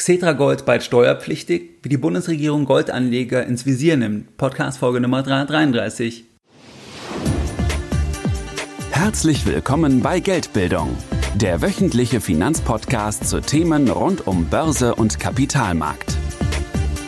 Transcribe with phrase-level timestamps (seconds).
[0.00, 4.34] Xetra Gold bald steuerpflichtig, wie die Bundesregierung Goldanleger ins Visier nimmt.
[4.38, 6.24] Podcast Folge Nummer 333.
[8.92, 10.96] Herzlich willkommen bei Geldbildung,
[11.34, 16.16] der wöchentliche Finanzpodcast zu Themen rund um Börse und Kapitalmarkt.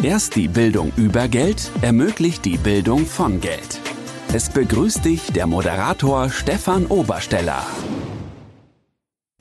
[0.02, 3.80] Erst die Bildung über Geld ermöglicht die Bildung von Geld.
[4.34, 7.64] Es begrüßt dich der Moderator Stefan Obersteller.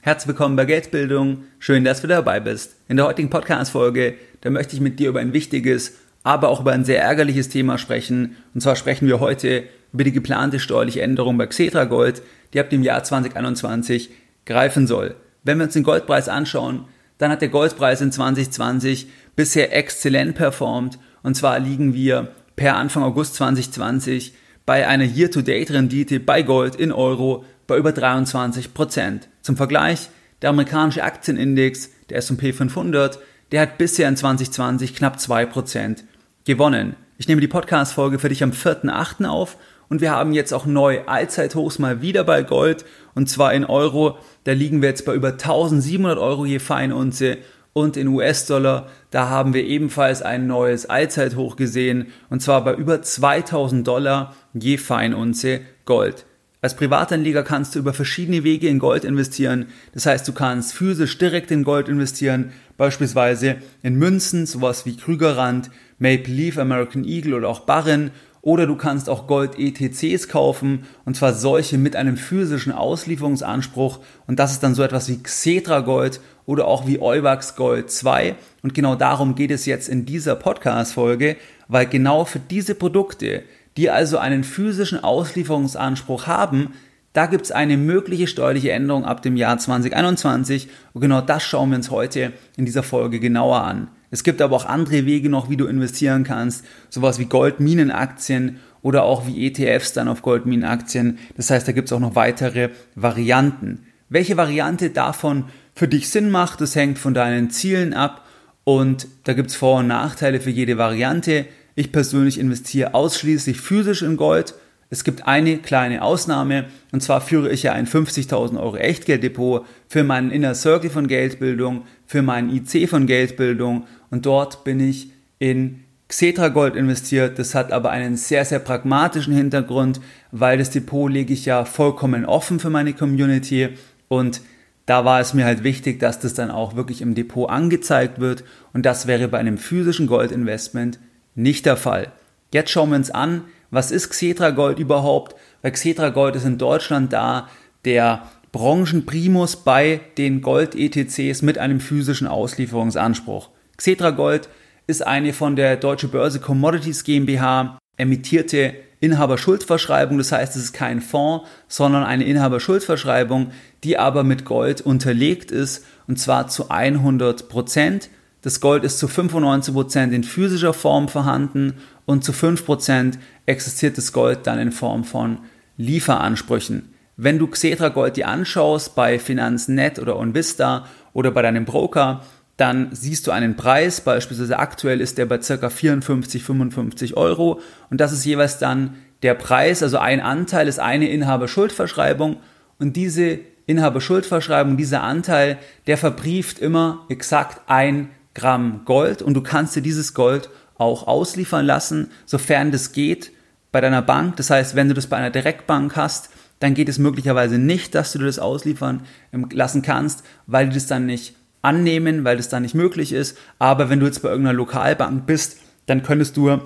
[0.03, 1.43] Herzlich willkommen bei Geldbildung.
[1.59, 2.75] Schön, dass du dabei bist.
[2.91, 6.73] In der heutigen Podcast-Folge, da möchte ich mit dir über ein wichtiges, aber auch über
[6.73, 8.35] ein sehr ärgerliches Thema sprechen.
[8.53, 12.21] Und zwar sprechen wir heute über die geplante steuerliche Änderung bei Xetra Gold,
[12.53, 14.09] die ab dem Jahr 2021
[14.45, 15.15] greifen soll.
[15.45, 16.83] Wenn wir uns den Goldpreis anschauen,
[17.17, 20.99] dann hat der Goldpreis in 2020 bisher exzellent performt.
[21.23, 24.33] Und zwar liegen wir per Anfang August 2020
[24.65, 29.29] bei einer Year-to-Date-Rendite bei Gold in Euro bei über 23 Prozent.
[29.43, 30.09] Zum Vergleich,
[30.41, 33.19] der amerikanische Aktienindex, der S&P 500,
[33.51, 36.03] der hat bisher in 2020 knapp 2 Prozent
[36.45, 36.95] gewonnen.
[37.17, 39.25] Ich nehme die Podcast-Folge für dich am 4.8.
[39.25, 39.57] auf
[39.89, 44.17] und wir haben jetzt auch neu Allzeithochs mal wieder bei Gold und zwar in Euro.
[44.45, 47.37] Da liegen wir jetzt bei über 1700 Euro je Feinunze
[47.73, 53.01] und in US-Dollar, da haben wir ebenfalls ein neues Allzeithoch gesehen und zwar bei über
[53.01, 56.25] 2000 Dollar je Feinunze Gold.
[56.63, 59.65] Als Privatanleger kannst du über verschiedene Wege in Gold investieren.
[59.93, 65.71] Das heißt, du kannst physisch direkt in Gold investieren, beispielsweise in Münzen, sowas wie Krügerrand,
[65.97, 68.11] Maple Leaf, American Eagle oder auch Barren.
[68.43, 73.99] Oder du kannst auch Gold-ETCs kaufen, und zwar solche mit einem physischen Auslieferungsanspruch.
[74.27, 78.35] Und das ist dann so etwas wie Xetra Gold oder auch wie Euwax Gold 2.
[78.61, 81.37] Und genau darum geht es jetzt in dieser Podcast-Folge,
[81.67, 83.43] weil genau für diese Produkte
[83.77, 86.73] die also einen physischen Auslieferungsanspruch haben,
[87.13, 91.69] da gibt es eine mögliche steuerliche Änderung ab dem Jahr 2021 und genau das schauen
[91.69, 93.89] wir uns heute in dieser Folge genauer an.
[94.11, 99.03] Es gibt aber auch andere Wege noch, wie du investieren kannst, sowas wie Goldminenaktien oder
[99.03, 101.19] auch wie ETFs dann auf Goldminenaktien.
[101.37, 103.83] Das heißt, da gibt es auch noch weitere Varianten.
[104.09, 108.25] Welche Variante davon für dich Sinn macht, das hängt von deinen Zielen ab
[108.63, 111.45] und da gibt es Vor- und Nachteile für jede Variante.
[111.75, 114.55] Ich persönlich investiere ausschließlich physisch in Gold.
[114.89, 120.03] Es gibt eine kleine Ausnahme und zwar führe ich ja ein 50.000 Euro Echtgelddepot für
[120.03, 125.79] meinen Inner Circle von Geldbildung, für meinen IC von Geldbildung und dort bin ich in
[126.09, 127.39] Xetra Gold investiert.
[127.39, 130.01] Das hat aber einen sehr, sehr pragmatischen Hintergrund,
[130.31, 133.69] weil das Depot lege ich ja vollkommen offen für meine Community
[134.09, 134.41] und
[134.87, 138.43] da war es mir halt wichtig, dass das dann auch wirklich im Depot angezeigt wird
[138.73, 140.99] und das wäre bei einem physischen Goldinvestment
[141.35, 142.11] nicht der Fall.
[142.53, 145.35] Jetzt schauen wir uns an, was ist Xetra Gold überhaupt?
[145.61, 147.47] Weil Xetra Gold ist in Deutschland da
[147.85, 153.49] der Branchenprimus bei den Gold-ETCs mit einem physischen Auslieferungsanspruch.
[153.77, 154.49] Xetra Gold
[154.87, 160.17] ist eine von der Deutsche Börse Commodities GmbH emittierte Inhaberschuldverschreibung.
[160.17, 163.51] Das heißt, es ist kein Fonds, sondern eine Inhaberschuldverschreibung,
[163.83, 168.09] die aber mit Gold unterlegt ist und zwar zu 100 Prozent.
[168.41, 171.75] Das Gold ist zu 95% in physischer Form vorhanden
[172.05, 175.39] und zu 5% existiert das Gold dann in Form von
[175.77, 176.93] Lieferansprüchen.
[177.17, 182.21] Wenn du Xetra Gold dir anschaust bei Finanznet oder Onvista oder bei deinem Broker,
[182.57, 185.69] dann siehst du einen Preis, beispielsweise aktuell ist der bei ca.
[185.69, 187.59] 54, 55 Euro
[187.91, 192.37] und das ist jeweils dann der Preis, also ein Anteil ist eine Inhaberschuldverschreibung
[192.79, 199.75] und diese Inhaberschuldverschreibung, dieser Anteil, der verbrieft immer exakt ein Gramm Gold und du kannst
[199.75, 203.31] dir dieses Gold auch ausliefern lassen, sofern das geht
[203.71, 204.37] bei deiner Bank.
[204.37, 208.11] Das heißt, wenn du das bei einer Direktbank hast, dann geht es möglicherweise nicht, dass
[208.11, 209.01] du dir das ausliefern
[209.33, 213.37] ähm, lassen kannst, weil die das dann nicht annehmen, weil das dann nicht möglich ist.
[213.59, 216.59] Aber wenn du jetzt bei irgendeiner Lokalbank bist, dann könntest du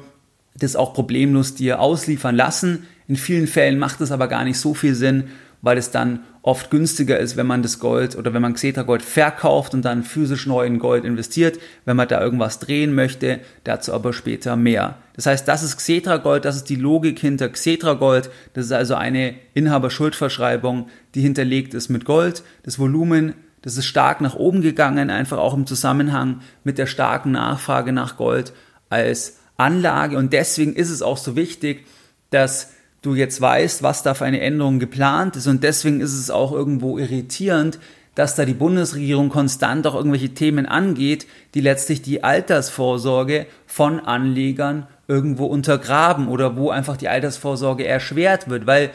[0.57, 2.87] das auch problemlos dir ausliefern lassen.
[3.07, 5.25] In vielen Fällen macht es aber gar nicht so viel Sinn,
[5.65, 9.01] weil es dann oft günstiger ist, wenn man das Gold oder wenn man Xetra Gold
[9.01, 13.91] verkauft und dann physisch neu in Gold investiert, wenn man da irgendwas drehen möchte, dazu
[13.91, 14.99] aber später mehr.
[15.15, 18.73] Das heißt, das ist Xetra Gold, das ist die Logik hinter Xetra Gold, das ist
[18.73, 22.43] also eine Inhaberschuldverschreibung, die hinterlegt ist mit Gold.
[22.61, 27.31] Das Volumen, das ist stark nach oben gegangen, einfach auch im Zusammenhang mit der starken
[27.31, 28.53] Nachfrage nach Gold
[28.91, 31.87] als Anlage und deswegen ist es auch so wichtig,
[32.29, 32.74] dass
[33.05, 35.47] du jetzt weißt, was da für eine Änderung geplant ist.
[35.47, 37.79] Und deswegen ist es auch irgendwo irritierend,
[38.15, 44.87] dass da die Bundesregierung konstant auch irgendwelche Themen angeht, die letztlich die Altersvorsorge von Anlegern
[45.07, 48.65] irgendwo untergraben oder wo einfach die Altersvorsorge erschwert wird.
[48.65, 48.91] Weil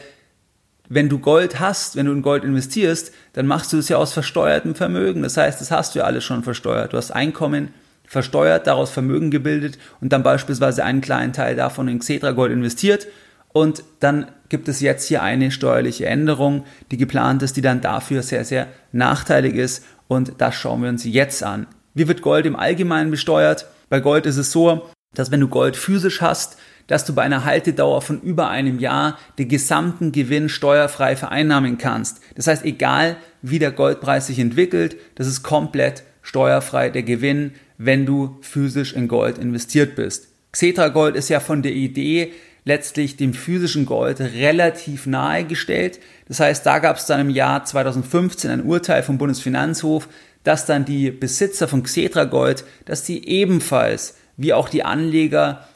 [0.89, 4.11] wenn du Gold hast, wenn du in Gold investierst, dann machst du es ja aus
[4.11, 5.21] versteuertem Vermögen.
[5.21, 6.91] Das heißt, das hast du ja alles schon versteuert.
[6.91, 7.73] Du hast Einkommen
[8.05, 13.07] versteuert, daraus Vermögen gebildet und dann beispielsweise einen kleinen Teil davon in Xetra Gold investiert.
[13.53, 18.23] Und dann gibt es jetzt hier eine steuerliche Änderung, die geplant ist, die dann dafür
[18.23, 19.85] sehr, sehr nachteilig ist.
[20.07, 21.67] Und das schauen wir uns jetzt an.
[21.93, 23.65] Wie wird Gold im Allgemeinen besteuert?
[23.89, 26.57] Bei Gold ist es so, dass wenn du Gold physisch hast,
[26.87, 32.21] dass du bei einer Haltedauer von über einem Jahr den gesamten Gewinn steuerfrei vereinnahmen kannst.
[32.35, 38.05] Das heißt, egal wie der Goldpreis sich entwickelt, das ist komplett steuerfrei der Gewinn, wenn
[38.05, 40.27] du physisch in Gold investiert bist.
[40.51, 42.33] Xetra Gold ist ja von der Idee
[42.63, 45.99] letztlich dem physischen Gold relativ nahe gestellt.
[46.27, 50.07] Das heißt, da gab es dann im Jahr 2015 ein Urteil vom Bundesfinanzhof,
[50.43, 55.67] dass dann die Besitzer von Xetra Gold, dass die ebenfalls wie auch die Anleger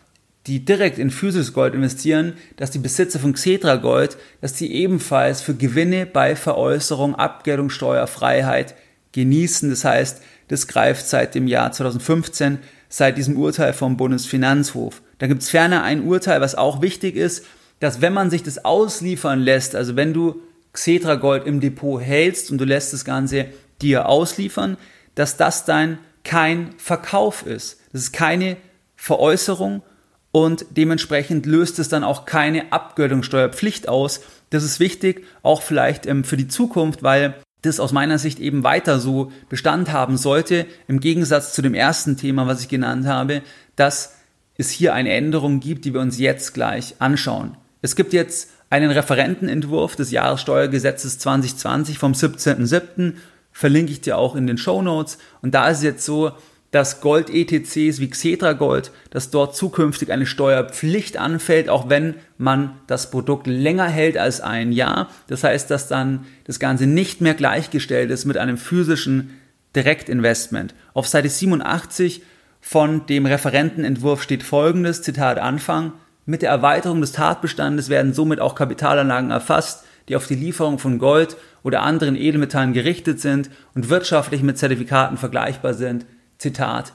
[0.47, 5.41] die direkt in physisches Gold investieren, dass die Besitzer von Xetra Gold, dass die ebenfalls
[5.41, 8.75] für Gewinne bei Veräußerung Abgeltungssteuerfreiheit
[9.11, 9.69] genießen.
[9.69, 12.59] Das heißt, das greift seit dem Jahr 2015,
[12.89, 15.01] seit diesem Urteil vom Bundesfinanzhof.
[15.17, 17.45] Da gibt es ferner ein Urteil, was auch wichtig ist,
[17.79, 20.41] dass wenn man sich das ausliefern lässt, also wenn du
[20.73, 23.47] Xetra Gold im Depot hältst und du lässt das Ganze
[23.81, 24.77] dir ausliefern,
[25.15, 27.79] dass das dann kein Verkauf ist.
[27.93, 28.57] Das ist keine
[28.95, 29.83] Veräußerung
[30.31, 34.21] und dementsprechend löst es dann auch keine Abgeltungssteuerpflicht aus.
[34.49, 38.63] Das ist wichtig, auch vielleicht ähm, für die Zukunft, weil das aus meiner Sicht eben
[38.63, 43.41] weiter so Bestand haben sollte, im Gegensatz zu dem ersten Thema, was ich genannt habe,
[43.75, 44.15] dass
[44.57, 47.57] es hier eine Änderung gibt, die wir uns jetzt gleich anschauen.
[47.81, 53.13] Es gibt jetzt einen Referentenentwurf des Jahressteuergesetzes 2020 vom 17.07.
[53.51, 55.17] Verlinke ich dir auch in den Show Notes.
[55.41, 56.31] Und da ist es jetzt so,
[56.71, 63.11] dass Gold-ETCs wie Xetra Gold, dass dort zukünftig eine Steuerpflicht anfällt, auch wenn man das
[63.11, 65.09] Produkt länger hält als ein Jahr.
[65.27, 69.39] Das heißt, dass dann das Ganze nicht mehr gleichgestellt ist mit einem physischen
[69.73, 70.75] Direktinvestment.
[70.93, 72.23] Auf Seite 87
[72.67, 75.93] von dem Referentenentwurf steht folgendes, Zitat Anfang,
[76.25, 80.97] mit der Erweiterung des Tatbestandes werden somit auch Kapitalanlagen erfasst, die auf die Lieferung von
[80.97, 86.07] Gold oder anderen Edelmetallen gerichtet sind und wirtschaftlich mit Zertifikaten vergleichbar sind,
[86.39, 86.93] Zitat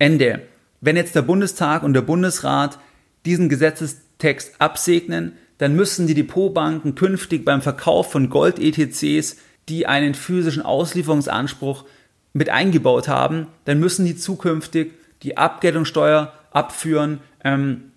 [0.00, 0.42] Ende.
[0.80, 2.80] Wenn jetzt der Bundestag und der Bundesrat
[3.24, 9.36] diesen Gesetzestext absegnen, dann müssen die Depotbanken künftig beim Verkauf von Gold-ETCs,
[9.68, 11.84] die einen physischen Auslieferungsanspruch
[12.32, 17.20] mit eingebaut haben, dann müssen die zukünftig die Abgeltungssteuer abführen.
[17.44, 17.92] Ähm,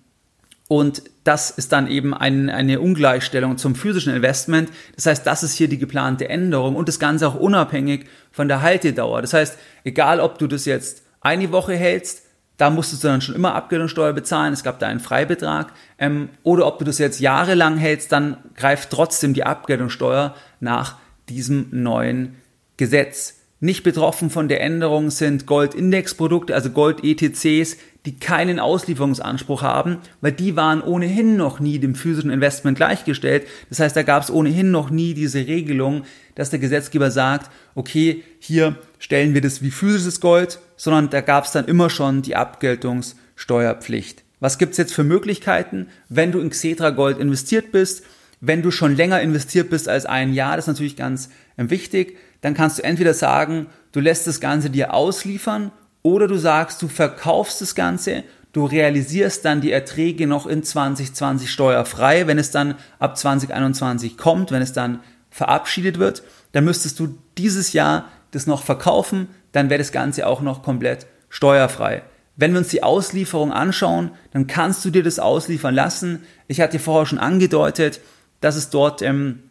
[0.68, 4.69] und das ist dann eben ein, eine Ungleichstellung zum physischen Investment.
[4.95, 8.62] Das heißt, das ist hier die geplante Änderung und das Ganze auch unabhängig von der
[8.62, 9.22] Haltedauer.
[9.22, 12.24] Das heißt, egal ob du das jetzt eine Woche hältst,
[12.57, 16.68] da musstest du dann schon immer Abgeltungssteuer bezahlen, es gab da einen Freibetrag, ähm, oder
[16.68, 20.95] ob du das jetzt jahrelang hältst, dann greift trotzdem die Abgeltungssteuer nach
[21.27, 22.36] diesem neuen
[22.77, 23.42] Gesetz.
[23.65, 30.56] Nicht betroffen von der Änderung sind Gold-Index-Produkte, also Gold-ETCs, die keinen Auslieferungsanspruch haben, weil die
[30.56, 33.47] waren ohnehin noch nie dem physischen Investment gleichgestellt.
[33.69, 36.03] Das heißt, da gab es ohnehin noch nie diese Regelung,
[36.35, 41.45] dass der Gesetzgeber sagt, okay, hier stellen wir das wie physisches Gold, sondern da gab
[41.45, 44.23] es dann immer schon die Abgeltungssteuerpflicht.
[44.39, 48.03] Was gibt's jetzt für Möglichkeiten, wenn du in Xetra Gold investiert bist?
[48.47, 52.18] Wenn du schon länger investiert bist als ein Jahr, das ist natürlich ganz ähm, wichtig,
[52.42, 55.71] dann kannst du entweder sagen, du lässt das Ganze dir ausliefern
[56.03, 61.50] oder du sagst, du verkaufst das Ganze, du realisierst dann die Erträge noch in 2020
[61.50, 65.00] steuerfrei, wenn es dann ab 2021 kommt, wenn es dann
[65.31, 70.41] verabschiedet wird, dann müsstest du dieses Jahr das noch verkaufen, dann wäre das Ganze auch
[70.41, 72.03] noch komplett steuerfrei.
[72.36, 76.24] Wenn wir uns die Auslieferung anschauen, dann kannst du dir das ausliefern lassen.
[76.48, 78.01] Ich hatte vorher schon angedeutet,
[78.42, 79.44] dass es dort, ähm,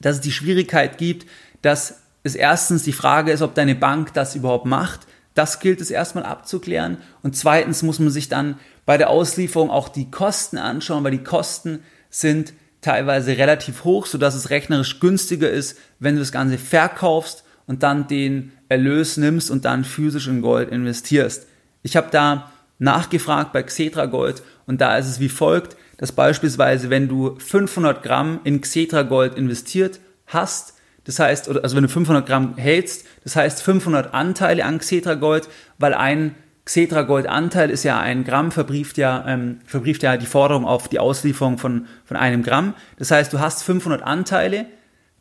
[0.00, 1.26] dass es die Schwierigkeit gibt,
[1.62, 5.00] dass es erstens die Frage ist, ob deine Bank das überhaupt macht.
[5.34, 6.98] Das gilt es erstmal abzuklären.
[7.22, 11.24] Und zweitens muss man sich dann bei der Auslieferung auch die Kosten anschauen, weil die
[11.24, 17.44] Kosten sind teilweise relativ hoch, sodass es rechnerisch günstiger ist, wenn du das Ganze verkaufst
[17.66, 21.46] und dann den Erlös nimmst und dann physisch in Gold investierst.
[21.82, 26.90] Ich habe da nachgefragt bei Xetra Gold und da ist es wie folgt, dass beispielsweise
[26.90, 30.74] wenn du 500 Gramm in Xetra Gold investiert hast,
[31.04, 35.48] das heißt, also wenn du 500 Gramm hältst, das heißt 500 Anteile an Xetra Gold,
[35.78, 36.34] weil ein
[36.64, 40.88] Xetra Gold Anteil ist ja ein Gramm, verbrieft ja, ähm, verbrieft ja die Forderung auf
[40.88, 42.74] die Auslieferung von, von einem Gramm.
[42.98, 44.66] Das heißt, du hast 500 Anteile,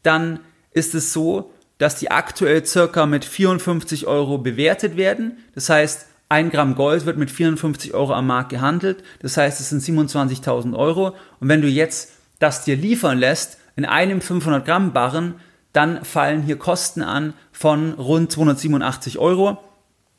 [0.03, 0.39] dann
[0.71, 5.37] ist es so, dass die aktuell circa mit 54 Euro bewertet werden.
[5.55, 9.03] Das heißt, ein Gramm Gold wird mit 54 Euro am Markt gehandelt.
[9.21, 11.09] Das heißt, es sind 27.000 Euro.
[11.41, 15.35] Und wenn du jetzt das dir liefern lässt, in einem 500 Gramm Barren,
[15.73, 19.57] dann fallen hier Kosten an von rund 287 Euro.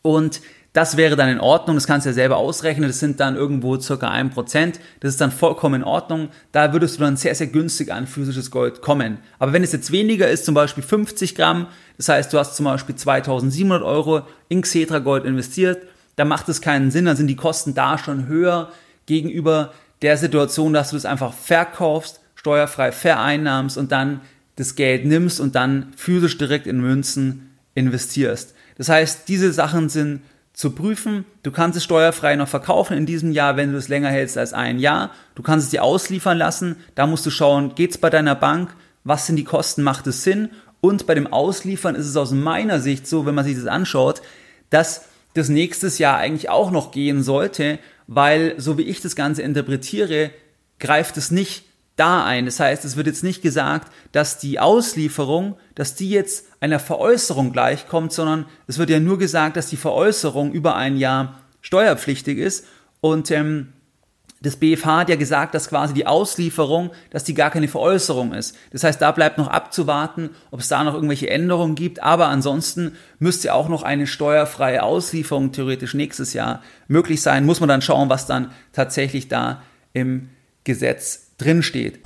[0.03, 0.43] Und
[0.75, 3.79] das wäre dann in Ordnung, das kannst du ja selber ausrechnen, das sind dann irgendwo
[3.79, 7.49] circa ein Prozent, das ist dann vollkommen in Ordnung, da würdest du dann sehr, sehr
[7.49, 9.19] günstig an physisches Gold kommen.
[9.39, 11.67] Aber wenn es jetzt weniger ist, zum Beispiel 50 Gramm,
[11.99, 16.61] das heißt, du hast zum Beispiel 2700 Euro in Xetra Gold investiert, dann macht es
[16.61, 18.71] keinen Sinn, dann sind die Kosten da schon höher
[19.07, 24.21] gegenüber der Situation, dass du es einfach verkaufst, steuerfrei vereinnahmst und dann
[24.57, 28.55] das Geld nimmst und dann physisch direkt in Münzen investierst.
[28.77, 31.25] Das heißt, diese Sachen sind zu prüfen.
[31.43, 34.53] Du kannst es steuerfrei noch verkaufen in diesem Jahr, wenn du es länger hältst als
[34.53, 35.11] ein Jahr.
[35.35, 36.77] Du kannst es dir ausliefern lassen.
[36.95, 38.75] Da musst du schauen, geht's bei deiner Bank?
[39.05, 39.83] Was sind die Kosten?
[39.83, 40.51] Macht es Sinn?
[40.81, 44.21] Und bei dem Ausliefern ist es aus meiner Sicht so, wenn man sich das anschaut,
[44.69, 49.43] dass das nächstes Jahr eigentlich auch noch gehen sollte, weil so wie ich das Ganze
[49.43, 50.31] interpretiere,
[50.79, 51.65] greift es nicht
[51.97, 52.47] da ein.
[52.47, 57.53] Das heißt, es wird jetzt nicht gesagt, dass die Auslieferung, dass die jetzt einer Veräußerung
[57.53, 62.67] gleichkommt, sondern es wird ja nur gesagt, dass die Veräußerung über ein Jahr steuerpflichtig ist.
[63.01, 63.73] Und ähm,
[64.43, 68.57] das BFH hat ja gesagt, dass quasi die Auslieferung, dass die gar keine Veräußerung ist.
[68.73, 72.03] Das heißt, da bleibt noch abzuwarten, ob es da noch irgendwelche Änderungen gibt.
[72.03, 77.47] Aber ansonsten müsste auch noch eine steuerfreie Auslieferung theoretisch nächstes Jahr möglich sein.
[77.47, 80.31] Muss man dann schauen, was dann tatsächlich da im
[80.65, 82.01] Gesetz drin steht.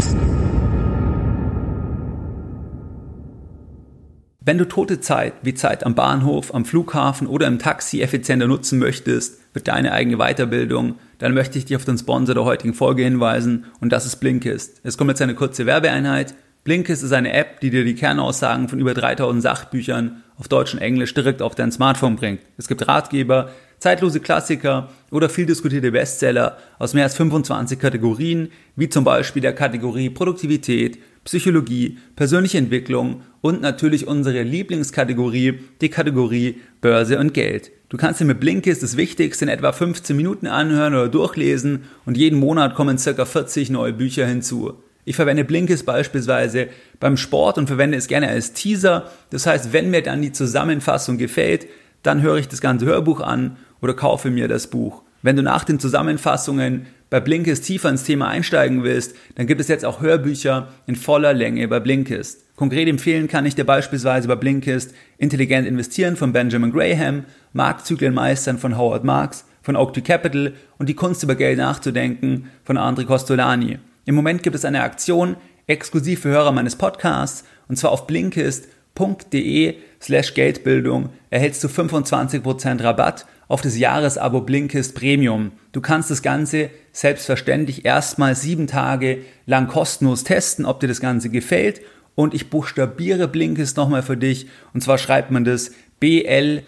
[4.41, 8.79] Wenn du tote Zeit wie Zeit am Bahnhof, am Flughafen oder im Taxi effizienter nutzen
[8.79, 13.05] möchtest für deine eigene Weiterbildung, dann möchte ich dich auf den Sponsor der heutigen Folge
[13.05, 14.81] hinweisen und das ist Blinkist.
[14.83, 16.35] Es kommt jetzt eine kurze Werbeeinheit.
[16.65, 20.81] Blinkist ist eine App, die dir die Kernaussagen von über 3000 Sachbüchern auf Deutsch und
[20.81, 22.41] Englisch direkt auf dein Smartphone bringt.
[22.57, 28.89] Es gibt Ratgeber, zeitlose Klassiker oder viel diskutierte Bestseller aus mehr als 25 Kategorien, wie
[28.89, 37.19] zum Beispiel der Kategorie Produktivität, Psychologie, persönliche Entwicklung und natürlich unsere Lieblingskategorie, die Kategorie Börse
[37.19, 37.73] und Geld.
[37.89, 42.17] Du kannst dir mit Blinkist das Wichtigste in etwa 15 Minuten anhören oder durchlesen und
[42.17, 43.25] jeden Monat kommen ca.
[43.25, 44.75] 40 neue Bücher hinzu.
[45.05, 46.69] Ich verwende Blinkist beispielsweise
[46.99, 49.11] beim Sport und verwende es gerne als Teaser.
[49.31, 51.69] Das heißt, wenn mir dann die Zusammenfassung gefällt,
[52.03, 55.03] dann höre ich das ganze Hörbuch an oder kaufe mir das Buch.
[55.23, 59.69] Wenn du nach den Zusammenfassungen bei Blinkist tiefer ins Thema einsteigen willst, dann gibt es
[59.69, 62.43] jetzt auch Hörbücher in voller Länge bei Blinkist.
[62.57, 68.59] Konkret empfehlen kann ich dir beispielsweise bei Blinkist Intelligent investieren von Benjamin Graham, Marktzyklen meistern
[68.59, 73.79] von Howard Marks, von Oak Capital und die Kunst über Geld nachzudenken von André Costolani.
[74.05, 75.37] Im Moment gibt es eine Aktion
[75.69, 83.27] exklusiv für Hörer meines Podcasts und zwar auf blinkist.de slash Geldbildung erhältst du 25% Rabatt
[83.49, 85.53] auf das Jahresabo Blinkist Premium.
[85.73, 91.31] Du kannst das Ganze selbstverständlich erstmal sieben Tage lang kostenlos testen, ob dir das Ganze
[91.31, 91.81] gefällt.
[92.15, 94.47] Und ich buchstabiere Blinkist nochmal für dich.
[94.73, 96.65] Und zwar schreibt man das B-L-I-N-K-I-S-T.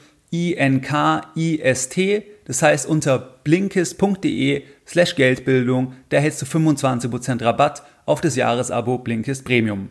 [2.44, 9.44] Das heißt, unter blinkist.de slash Geldbildung, da hältst du 25% Rabatt auf das Jahresabo Blinkist
[9.44, 9.90] Premium.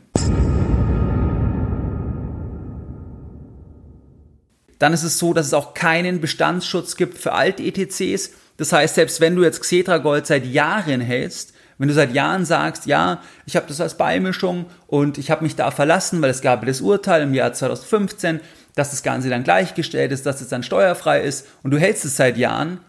[4.79, 8.31] Dann ist es so, dass es auch keinen Bestandsschutz gibt für alte ETCs.
[8.57, 12.45] Das heißt, selbst wenn du jetzt Xetra Gold seit Jahren hältst, wenn du seit Jahren
[12.45, 16.41] sagst, ja, ich habe das als Beimischung und ich habe mich da verlassen, weil es
[16.41, 18.39] gab das Urteil im Jahr 2015,
[18.73, 22.15] dass das Ganze dann gleichgestellt ist, dass es dann steuerfrei ist und du hältst es
[22.15, 22.79] seit Jahren,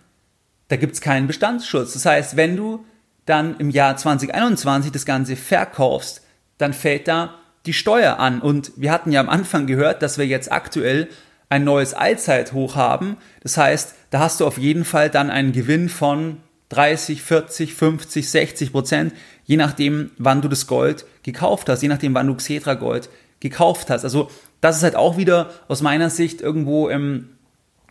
[0.68, 1.94] da gibt es keinen Bestandsschutz.
[1.94, 2.84] Das heißt, wenn du
[3.24, 6.22] dann im Jahr 2021 das Ganze verkaufst,
[6.56, 7.34] dann fällt da
[7.66, 8.40] die Steuer an.
[8.40, 11.08] Und wir hatten ja am Anfang gehört, dass wir jetzt aktuell
[11.48, 13.16] ein neues Allzeithoch haben.
[13.42, 16.38] Das heißt, da hast du auf jeden Fall dann einen Gewinn von
[16.70, 19.14] 30, 40, 50, 60 Prozent,
[19.44, 23.08] je nachdem, wann du das Gold gekauft hast, je nachdem, wann du Xetra Gold
[23.40, 24.04] gekauft hast.
[24.04, 27.30] Also das ist halt auch wieder aus meiner Sicht irgendwo, ähm,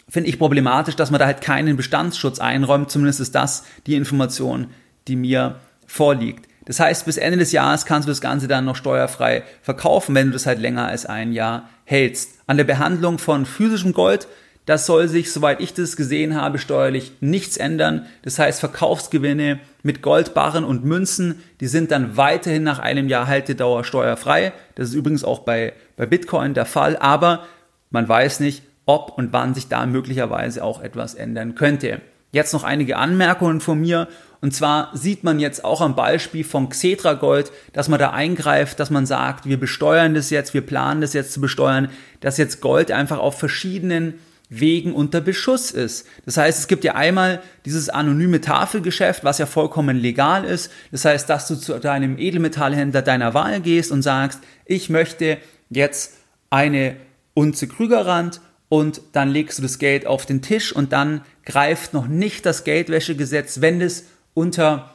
[0.09, 2.91] finde ich problematisch, dass man da halt keinen Bestandsschutz einräumt.
[2.91, 4.67] Zumindest ist das die Information,
[5.07, 6.46] die mir vorliegt.
[6.67, 10.27] Das heißt, bis Ende des Jahres kannst du das Ganze dann noch steuerfrei verkaufen, wenn
[10.27, 12.41] du das halt länger als ein Jahr hältst.
[12.45, 14.27] An der Behandlung von physischem Gold,
[14.65, 18.05] das soll sich, soweit ich das gesehen habe, steuerlich nichts ändern.
[18.23, 23.85] Das heißt, Verkaufsgewinne mit Goldbarren und Münzen, die sind dann weiterhin nach einem Jahr Haltedauer
[23.85, 24.51] steuerfrei.
[24.75, 27.45] Das ist übrigens auch bei, bei Bitcoin der Fall, aber
[27.91, 32.01] man weiß nicht, ob und wann sich da möglicherweise auch etwas ändern könnte.
[32.33, 34.09] Jetzt noch einige Anmerkungen von mir.
[34.41, 38.79] Und zwar sieht man jetzt auch am Beispiel von Xetra Gold, dass man da eingreift,
[38.79, 41.89] dass man sagt, wir besteuern das jetzt, wir planen das jetzt zu besteuern,
[42.19, 44.15] dass jetzt Gold einfach auf verschiedenen
[44.49, 46.07] Wegen unter Beschuss ist.
[46.25, 50.71] Das heißt, es gibt ja einmal dieses anonyme Tafelgeschäft, was ja vollkommen legal ist.
[50.91, 55.37] Das heißt, dass du zu deinem Edelmetallhändler deiner Wahl gehst und sagst, ich möchte
[55.69, 56.13] jetzt
[56.49, 56.95] eine
[57.33, 58.39] Unze Krügerrand
[58.69, 62.63] und dann legst du das Geld auf den Tisch und dann greift noch nicht das
[62.63, 64.05] Geldwäschegesetz, wenn es
[64.37, 64.91] unter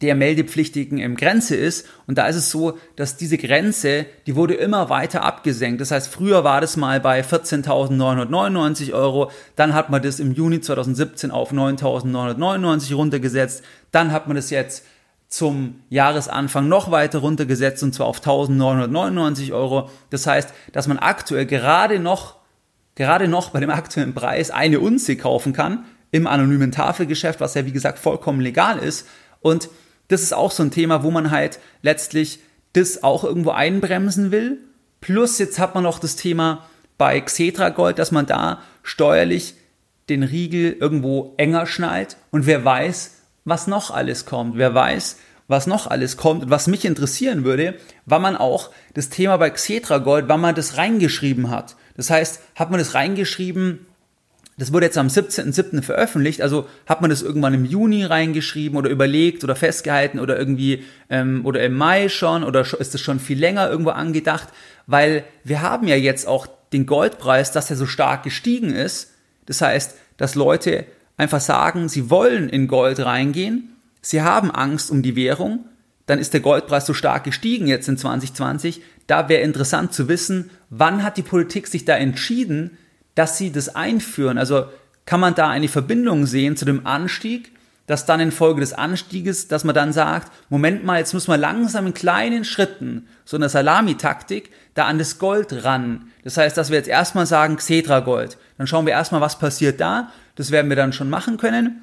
[0.00, 1.86] der Meldepflichtigen im Grenze ist.
[2.06, 5.82] Und da ist es so, dass diese Grenze, die wurde immer weiter abgesenkt.
[5.82, 10.62] Das heißt, früher war das mal bei 14.999 Euro, dann hat man das im Juni
[10.62, 14.84] 2017 auf 9.999 runtergesetzt, dann hat man das jetzt
[15.28, 19.90] zum Jahresanfang noch weiter runtergesetzt und zwar auf 1999 Euro.
[20.08, 22.36] Das heißt, dass man aktuell gerade noch,
[22.94, 27.66] gerade noch bei dem aktuellen Preis eine Unze kaufen kann im anonymen Tafelgeschäft, was ja
[27.66, 29.08] wie gesagt vollkommen legal ist.
[29.40, 29.68] Und
[30.06, 32.38] das ist auch so ein Thema, wo man halt letztlich
[32.72, 34.58] das auch irgendwo einbremsen will.
[35.00, 36.66] Plus jetzt hat man noch das Thema
[36.98, 39.54] bei Xetra Gold, dass man da steuerlich
[40.08, 44.56] den Riegel irgendwo enger schnallt und wer weiß, was noch alles kommt.
[44.56, 45.16] Wer weiß,
[45.48, 46.44] was noch alles kommt.
[46.44, 47.74] Und was mich interessieren würde,
[48.06, 51.74] war man auch das Thema bei Xetra Gold, wann man das reingeschrieben hat.
[51.96, 53.86] Das heißt, hat man das reingeschrieben,
[54.56, 55.82] das wurde jetzt am 17.07.
[55.82, 60.84] veröffentlicht, also hat man das irgendwann im Juni reingeschrieben oder überlegt oder festgehalten oder irgendwie
[61.10, 64.48] ähm, oder im Mai schon oder ist das schon viel länger irgendwo angedacht,
[64.86, 69.12] weil wir haben ja jetzt auch den Goldpreis, dass er so stark gestiegen ist.
[69.46, 70.84] Das heißt, dass Leute
[71.16, 75.64] einfach sagen, sie wollen in Gold reingehen, sie haben Angst um die Währung,
[76.06, 78.82] dann ist der Goldpreis so stark gestiegen jetzt in 2020.
[79.06, 82.76] Da wäre interessant zu wissen, wann hat die Politik sich da entschieden,
[83.14, 84.38] dass sie das einführen.
[84.38, 84.66] Also
[85.06, 87.52] kann man da eine Verbindung sehen zu dem Anstieg,
[87.86, 91.86] dass dann infolge des Anstieges, dass man dann sagt, Moment mal, jetzt muss man langsam
[91.86, 96.08] in kleinen Schritten, so eine Salamitaktik, da an das Gold ran.
[96.24, 98.38] Das heißt, dass wir jetzt erstmal sagen, Xetra Gold.
[98.56, 100.10] Dann schauen wir erstmal, was passiert da.
[100.36, 101.82] Das werden wir dann schon machen können.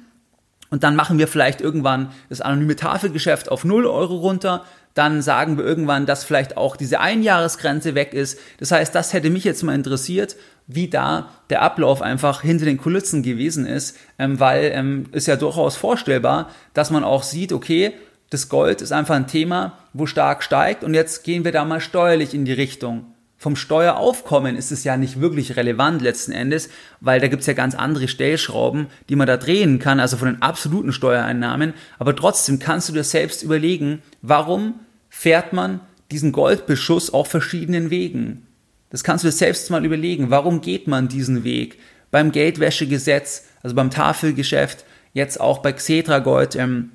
[0.70, 4.64] Und dann machen wir vielleicht irgendwann das anonyme Tafelgeschäft auf 0 Euro runter.
[4.94, 8.38] Dann sagen wir irgendwann, dass vielleicht auch diese Einjahresgrenze weg ist.
[8.58, 12.78] Das heißt, das hätte mich jetzt mal interessiert, wie da der Ablauf einfach hinter den
[12.78, 17.92] Kulissen gewesen ist, ähm, weil ähm, ist ja durchaus vorstellbar, dass man auch sieht, okay,
[18.30, 21.80] das Gold ist einfach ein Thema, wo stark steigt und jetzt gehen wir da mal
[21.80, 23.11] steuerlich in die Richtung.
[23.42, 26.68] Vom Steueraufkommen ist es ja nicht wirklich relevant letzten Endes,
[27.00, 30.42] weil da gibt's ja ganz andere Stellschrauben, die man da drehen kann, also von den
[30.42, 31.74] absoluten Steuereinnahmen.
[31.98, 34.74] Aber trotzdem kannst du dir selbst überlegen, warum
[35.08, 35.80] fährt man
[36.12, 38.46] diesen Goldbeschuss auf verschiedenen Wegen?
[38.90, 40.30] Das kannst du dir selbst mal überlegen.
[40.30, 41.80] Warum geht man diesen Weg?
[42.12, 46.92] Beim Geldwäschegesetz, also beim Tafelgeschäft, jetzt auch bei Xetra Gold, ähm,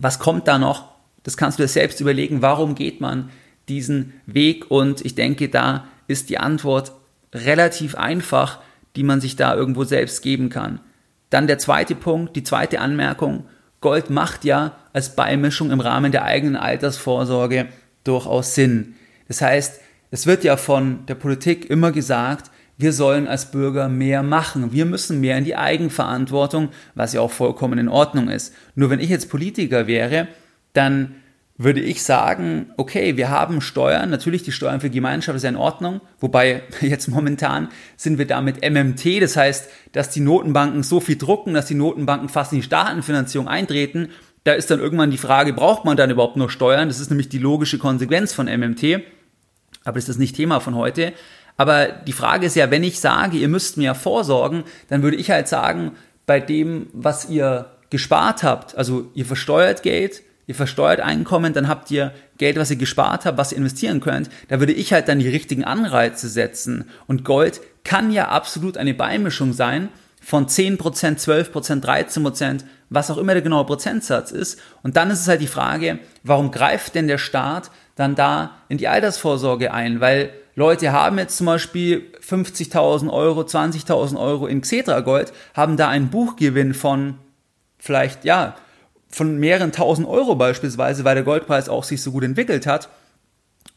[0.00, 0.96] was kommt da noch?
[1.22, 2.42] Das kannst du dir selbst überlegen.
[2.42, 3.30] Warum geht man
[3.68, 4.70] diesen Weg?
[4.70, 6.92] Und ich denke, da ist die Antwort
[7.34, 8.60] relativ einfach,
[8.94, 10.80] die man sich da irgendwo selbst geben kann.
[11.30, 13.44] Dann der zweite Punkt, die zweite Anmerkung.
[13.80, 17.68] Gold macht ja als Beimischung im Rahmen der eigenen Altersvorsorge
[18.04, 18.94] durchaus Sinn.
[19.28, 24.22] Das heißt, es wird ja von der Politik immer gesagt, wir sollen als Bürger mehr
[24.22, 24.72] machen.
[24.72, 28.54] Wir müssen mehr in die Eigenverantwortung, was ja auch vollkommen in Ordnung ist.
[28.74, 30.28] Nur wenn ich jetzt Politiker wäre,
[30.74, 31.16] dann
[31.58, 35.56] würde ich sagen, okay, wir haben Steuern, natürlich die Steuern für Gemeinschaft ist ja in
[35.56, 41.00] Ordnung, wobei jetzt momentan sind wir da mit MMT, das heißt, dass die Notenbanken so
[41.00, 44.08] viel drucken, dass die Notenbanken fast in die Staatenfinanzierung eintreten.
[44.44, 46.88] Da ist dann irgendwann die Frage, braucht man dann überhaupt noch Steuern?
[46.88, 49.02] Das ist nämlich die logische Konsequenz von MMT
[49.86, 51.12] aber das ist nicht Thema von heute.
[51.56, 55.30] Aber die Frage ist ja, wenn ich sage, ihr müsst mir vorsorgen, dann würde ich
[55.30, 55.92] halt sagen,
[56.26, 61.90] bei dem, was ihr gespart habt, also ihr versteuert Geld, ihr versteuert Einkommen, dann habt
[61.90, 65.18] ihr Geld, was ihr gespart habt, was ihr investieren könnt, da würde ich halt dann
[65.18, 66.88] die richtigen Anreize setzen.
[67.06, 69.88] Und Gold kann ja absolut eine Beimischung sein
[70.22, 74.60] von 10%, 12%, 13%, was auch immer der genaue Prozentsatz ist.
[74.82, 78.78] Und dann ist es halt die Frage, warum greift denn der Staat dann da in
[78.78, 85.00] die Altersvorsorge ein, weil Leute haben jetzt zum Beispiel 50.000 Euro, 20.000 Euro in Xetra
[85.00, 87.18] Gold, haben da einen Buchgewinn von
[87.78, 88.56] vielleicht, ja,
[89.16, 92.90] von mehreren tausend Euro beispielsweise, weil der Goldpreis auch sich so gut entwickelt hat.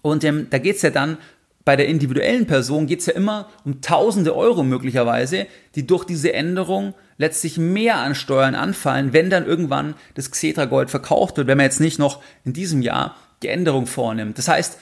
[0.02, 1.17] Und ähm, da geht's ja dann
[1.63, 6.93] bei der individuellen Person geht's ja immer um tausende Euro möglicherweise, die durch diese Änderung
[7.17, 11.67] letztlich mehr an Steuern anfallen, wenn dann irgendwann das Xetra Gold verkauft wird, wenn man
[11.67, 14.38] jetzt nicht noch in diesem Jahr die Änderung vornimmt.
[14.38, 14.78] Das heißt,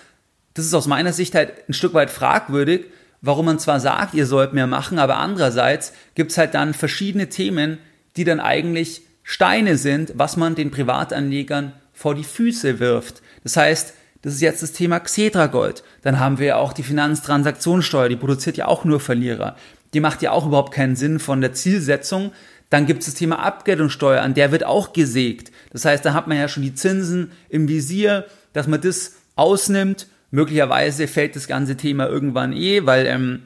[0.56, 2.86] das ist aus meiner Sicht halt ein Stück weit fragwürdig,
[3.22, 7.30] warum man zwar sagt, ihr sollt mehr machen, aber andererseits gibt es halt dann verschiedene
[7.30, 7.78] Themen,
[8.16, 13.22] die dann eigentlich Steine sind, was man den Privatanlegern vor die Füße wirft.
[13.44, 15.84] Das heißt, das ist jetzt das Thema Xetra Gold.
[16.02, 19.58] Dann haben wir auch die Finanztransaktionssteuer, die produziert ja auch nur Verlierer.
[19.94, 22.32] die macht ja auch überhaupt keinen Sinn von der Zielsetzung.
[22.70, 25.52] Dann gibt es das Thema Abgeltungssteuer, an der wird auch gesägt.
[25.72, 30.08] Das heißt, da hat man ja schon die Zinsen im Visier, dass man das ausnimmt.
[30.32, 33.44] Möglicherweise fällt das ganze Thema irgendwann eh, weil, ähm,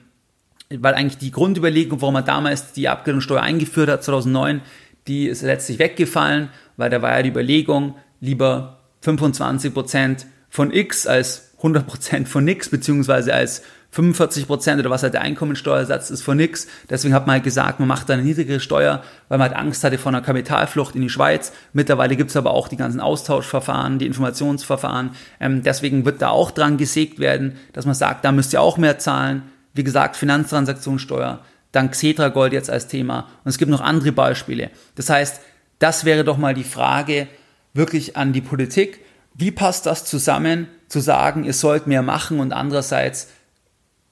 [0.70, 4.62] weil eigentlich die Grundüberlegung, warum man damals die Abgeltungssteuer eingeführt hat, 2009,
[5.08, 11.52] die ist letztlich weggefallen, weil da war ja die Überlegung, lieber 25% von X als
[11.62, 13.62] 100% von nix, beziehungsweise als
[13.92, 16.68] 45 Prozent oder was halt der Einkommensteuersatz ist von nix.
[16.90, 19.84] Deswegen hat man halt gesagt, man macht da eine niedrigere Steuer, weil man halt Angst
[19.84, 21.52] hatte vor einer Kapitalflucht in die Schweiz.
[21.74, 25.12] Mittlerweile gibt's aber auch die ganzen Austauschverfahren, die Informationsverfahren.
[25.42, 28.78] Ähm, deswegen wird da auch dran gesägt werden, dass man sagt, da müsst ihr auch
[28.78, 29.44] mehr zahlen.
[29.74, 31.40] Wie gesagt, Finanztransaktionssteuer,
[31.72, 33.28] dank Xetra Gold jetzt als Thema.
[33.44, 34.70] Und es gibt noch andere Beispiele.
[34.96, 35.42] Das heißt,
[35.80, 37.28] das wäre doch mal die Frage
[37.74, 39.00] wirklich an die Politik.
[39.34, 43.30] Wie passt das zusammen, zu sagen, ihr sollt mehr machen und andererseits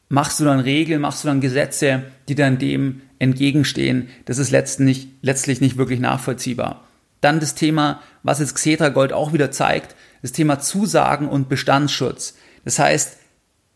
[0.07, 4.07] machst du dann Regeln, machst du dann Gesetze, die dann dem entgegenstehen.
[4.25, 6.85] Das ist letztlich, letztlich nicht wirklich nachvollziehbar.
[7.21, 12.35] Dann das Thema, was jetzt Xetra Gold auch wieder zeigt, das Thema Zusagen und Bestandsschutz.
[12.65, 13.17] Das heißt,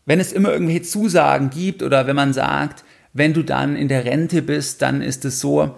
[0.06, 4.04] wenn es immer irgendwelche Zusagen gibt oder wenn man sagt, wenn du dann in der
[4.04, 5.74] Rente bist, dann ist es so,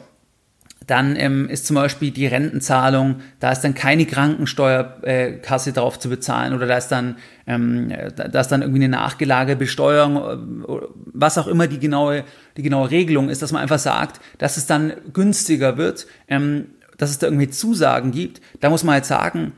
[0.86, 6.08] dann ähm, ist zum Beispiel die Rentenzahlung, da ist dann keine Krankensteuerkasse äh, drauf zu
[6.08, 11.38] bezahlen oder da ist dann, ähm, da ist dann irgendwie eine nachgelagerte Besteuerung, äh, was
[11.38, 12.24] auch immer die genaue,
[12.56, 16.66] die genaue Regelung ist, dass man einfach sagt, dass es dann günstiger wird, ähm,
[16.98, 18.40] dass es da irgendwie Zusagen gibt.
[18.60, 19.52] Da muss man halt sagen,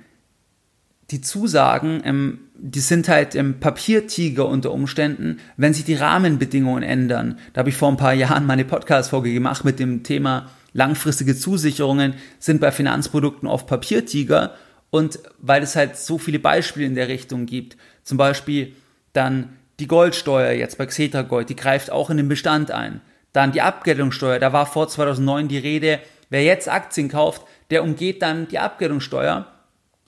[1.11, 7.39] die Zusagen, ähm, die sind halt ähm, Papiertiger unter Umständen, wenn sich die Rahmenbedingungen ändern.
[7.53, 12.15] Da habe ich vor ein paar Jahren meine Podcast-Folge gemacht mit dem Thema Langfristige Zusicherungen
[12.39, 14.55] sind bei Finanzprodukten oft Papiertiger
[14.91, 18.75] und weil es halt so viele Beispiele in der Richtung gibt, zum Beispiel
[19.13, 23.01] dann die Goldsteuer jetzt bei Xetra Gold, die greift auch in den Bestand ein.
[23.33, 28.23] Dann die Abgeltungssteuer, da war vor 2009 die Rede, wer jetzt Aktien kauft, der umgeht
[28.23, 29.47] dann die Abgeltungssteuer,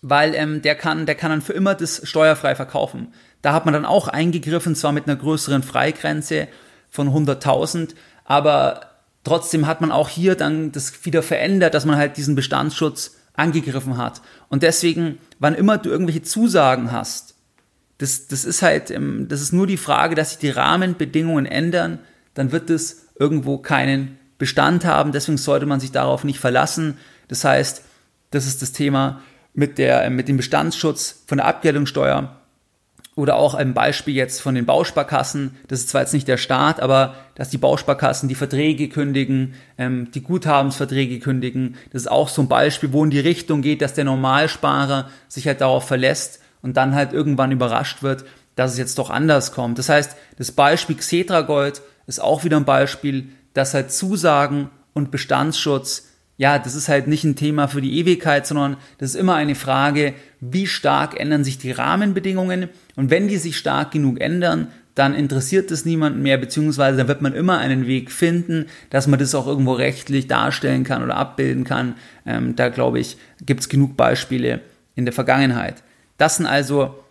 [0.02, 3.12] weil ähm, der kann, der kann dann für immer das steuerfrei verkaufen.
[3.42, 6.48] Da hat man dann auch eingegriffen, zwar mit einer größeren Freigrenze
[6.90, 8.90] von 100.000, aber
[9.24, 13.98] Trotzdem hat man auch hier dann das wieder verändert, dass man halt diesen Bestandsschutz angegriffen
[13.98, 14.22] hat.
[14.48, 17.34] Und deswegen, wann immer du irgendwelche Zusagen hast,
[17.98, 21.98] das, das ist halt, ähm, das ist nur die Frage, dass sich die Rahmenbedingungen ändern,
[22.32, 25.12] dann wird es irgendwo keinen Bestand haben.
[25.12, 26.96] Deswegen sollte man sich darauf nicht verlassen.
[27.28, 27.82] Das heißt,
[28.30, 29.20] das ist das Thema
[29.54, 32.36] mit der, mit dem Bestandsschutz von der Abgeltungssteuer.
[33.16, 35.56] Oder auch ein Beispiel jetzt von den Bausparkassen.
[35.68, 40.10] Das ist zwar jetzt nicht der Staat, aber dass die Bausparkassen die Verträge kündigen, ähm,
[40.12, 41.76] die Guthabensverträge kündigen.
[41.92, 45.46] Das ist auch so ein Beispiel, wo in die Richtung geht, dass der Normalsparer sich
[45.46, 49.78] halt darauf verlässt und dann halt irgendwann überrascht wird, dass es jetzt doch anders kommt.
[49.78, 55.10] Das heißt, das Beispiel Xetra Gold ist auch wieder ein Beispiel, dass halt Zusagen und
[55.10, 56.09] Bestandsschutz
[56.40, 59.54] ja, das ist halt nicht ein Thema für die Ewigkeit, sondern das ist immer eine
[59.54, 65.14] Frage, wie stark ändern sich die Rahmenbedingungen und wenn die sich stark genug ändern, dann
[65.14, 69.34] interessiert es niemanden mehr, beziehungsweise dann wird man immer einen Weg finden, dass man das
[69.34, 71.96] auch irgendwo rechtlich darstellen kann oder abbilden kann.
[72.24, 74.62] Ähm, da glaube ich, gibt es genug Beispiele
[74.94, 75.82] in der Vergangenheit.
[76.16, 77.04] Das sind also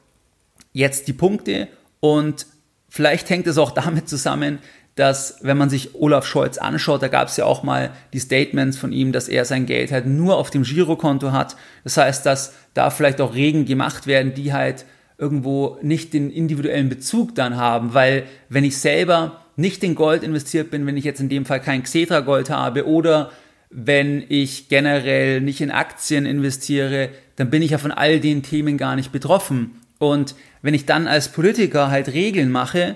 [0.74, 1.68] jetzt die Punkte
[2.00, 2.48] und
[2.90, 4.58] vielleicht hängt es auch damit zusammen,
[4.96, 8.78] dass wenn man sich Olaf Scholz anschaut, da gab es ja auch mal die Statements
[8.78, 11.56] von ihm, dass er sein Geld halt nur auf dem Girokonto hat.
[11.84, 14.86] Das heißt, dass da vielleicht auch Regeln gemacht werden, die halt
[15.18, 20.72] irgendwo nicht den individuellen Bezug dann haben, weil wenn ich selber nicht in Gold investiert
[20.72, 23.32] bin, wenn ich jetzt in dem Fall kein Xetra Gold habe oder
[23.70, 28.78] wenn ich generell nicht in Aktien investiere, dann bin ich ja von all den Themen
[28.78, 29.82] gar nicht betroffen.
[30.00, 32.96] Und wenn ich dann als Politiker halt Regeln mache,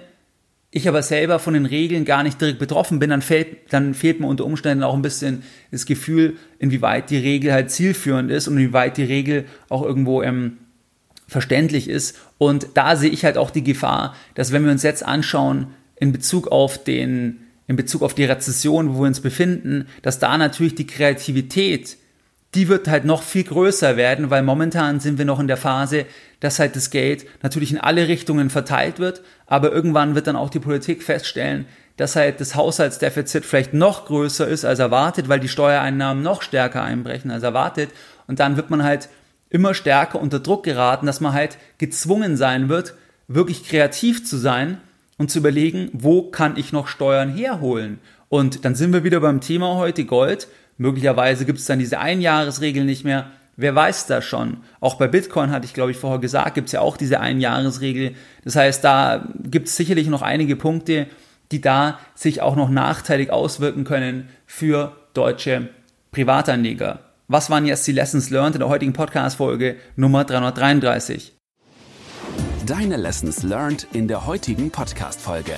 [0.76, 4.20] ich aber selber von den Regeln gar nicht direkt betroffen bin, dann fehlt, dann fehlt
[4.20, 8.58] mir unter Umständen auch ein bisschen das Gefühl, inwieweit die Regel halt zielführend ist und
[8.58, 10.58] inwieweit die Regel auch irgendwo ähm,
[11.28, 12.18] verständlich ist.
[12.40, 16.12] Und da sehe ich halt auch die Gefahr, dass wenn wir uns jetzt anschauen, in
[16.12, 20.74] Bezug auf den, in Bezug auf die Rezession, wo wir uns befinden, dass da natürlich
[20.74, 21.98] die Kreativität
[22.56, 26.06] die wird halt noch viel größer werden, weil momentan sind wir noch in der Phase,
[26.40, 30.50] dass halt das Geld natürlich in alle Richtungen verteilt wird, aber irgendwann wird dann auch
[30.50, 31.66] die Politik feststellen,
[31.98, 36.84] dass halt das Haushaltsdefizit vielleicht noch größer ist als erwartet, weil die Steuereinnahmen noch stärker
[36.84, 37.90] einbrechen als erwartet
[38.28, 39.10] und dann wird man halt
[39.50, 42.96] immer stärker unter Druck geraten, dass man halt gezwungen sein wird,
[43.28, 44.80] wirklich kreativ zu sein
[45.18, 48.00] und zu überlegen, wo kann ich noch Steuern herholen?
[48.30, 50.48] Und dann sind wir wieder beim Thema heute Gold.
[50.78, 53.32] Möglicherweise gibt es dann diese Einjahresregel nicht mehr.
[53.56, 54.58] Wer weiß das schon?
[54.80, 58.16] Auch bei Bitcoin hatte ich, glaube ich, vorher gesagt, gibt es ja auch diese Einjahresregel.
[58.44, 61.08] Das heißt, da gibt es sicherlich noch einige Punkte,
[61.52, 65.70] die da sich auch noch nachteilig auswirken können für deutsche
[66.12, 67.00] Privatanleger.
[67.28, 71.34] Was waren jetzt die Lessons learned in der heutigen Podcast-Folge Nummer 333?
[72.66, 75.54] Deine Lessons learned in der heutigen Podcast-Folge.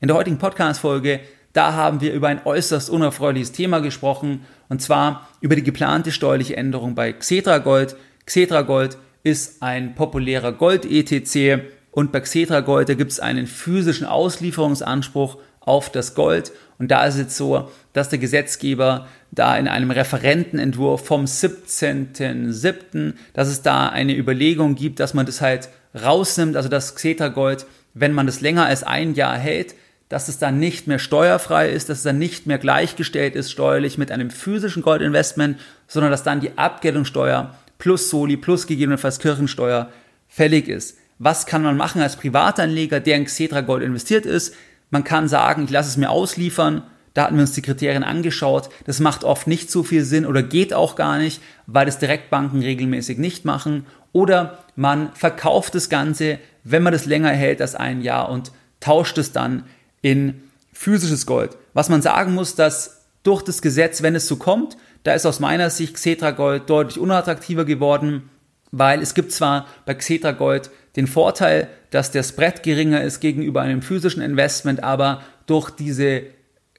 [0.00, 1.20] In der heutigen Podcast-Folge,
[1.52, 6.56] da haben wir über ein äußerst unerfreuliches Thema gesprochen und zwar über die geplante steuerliche
[6.56, 7.96] Änderung bei Xetra Gold.
[8.26, 15.38] Xetra Gold ist ein populärer Gold-ETC und bei Xetra Gold, gibt es einen physischen Auslieferungsanspruch
[15.60, 16.52] auf das Gold.
[16.78, 23.48] Und da ist es so, dass der Gesetzgeber da in einem Referentenentwurf vom 17.07., dass
[23.48, 25.68] es da eine Überlegung gibt, dass man das halt
[26.00, 29.74] rausnimmt, also das Xetra Gold, wenn man das länger als ein Jahr hält,
[30.10, 33.96] dass es dann nicht mehr steuerfrei ist, dass es dann nicht mehr gleichgestellt ist steuerlich
[33.96, 39.88] mit einem physischen Goldinvestment, sondern dass dann die Abgeltungssteuer plus Soli plus gegebenenfalls Kirchensteuer
[40.28, 40.98] fällig ist.
[41.20, 44.54] Was kann man machen als Privatanleger, der in Xetra Gold investiert ist?
[44.90, 46.82] Man kann sagen, ich lasse es mir ausliefern.
[47.14, 48.68] Da hatten wir uns die Kriterien angeschaut.
[48.86, 52.62] Das macht oft nicht so viel Sinn oder geht auch gar nicht, weil das Direktbanken
[52.62, 53.86] regelmäßig nicht machen.
[54.10, 59.16] Oder man verkauft das Ganze, wenn man das länger hält als ein Jahr und tauscht
[59.18, 59.64] es dann
[60.02, 61.56] in physisches Gold.
[61.74, 65.40] Was man sagen muss, dass durch das Gesetz, wenn es so kommt, da ist aus
[65.40, 68.30] meiner Sicht Xetra Gold deutlich unattraktiver geworden,
[68.70, 73.62] weil es gibt zwar bei Xetra Gold den Vorteil, dass der Spread geringer ist gegenüber
[73.62, 76.22] einem physischen Investment, aber durch diese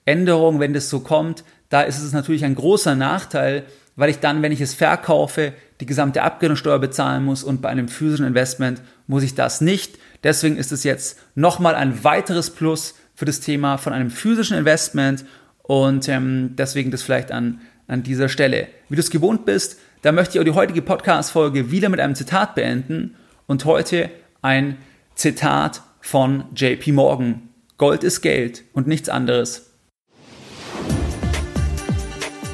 [0.06, 3.64] Änderung, wenn das so kommt, da ist es natürlich ein großer Nachteil,
[3.96, 7.88] weil ich dann, wenn ich es verkaufe, die gesamte Abgeltungssteuer bezahlen muss und bei einem
[7.88, 9.98] physischen Investment muss ich das nicht.
[10.24, 15.24] Deswegen ist es jetzt nochmal ein weiteres Plus für das Thema von einem physischen Investment
[15.62, 18.66] und ähm, deswegen das vielleicht an, an dieser Stelle.
[18.90, 22.16] Wie du es gewohnt bist, da möchte ich auch die heutige Podcast-Folge wieder mit einem
[22.16, 23.14] Zitat beenden
[23.46, 24.10] und heute
[24.42, 24.78] ein
[25.14, 27.50] Zitat von JP Morgan.
[27.78, 29.70] Gold ist Geld und nichts anderes.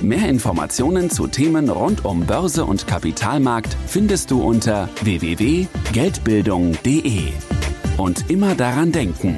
[0.01, 7.21] Mehr Informationen zu Themen rund um Börse und Kapitalmarkt findest du unter www.geldbildung.de.
[7.95, 9.38] Und immer daran denken,